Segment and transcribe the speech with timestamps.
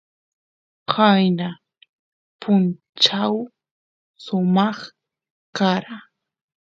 [0.91, 1.49] qayna
[2.41, 3.33] punchaw
[4.23, 4.77] sumaq
[5.57, 5.97] kara